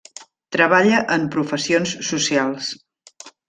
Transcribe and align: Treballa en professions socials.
Treballa 0.55 1.03
en 1.17 1.29
professions 1.37 1.95
socials. 2.11 2.75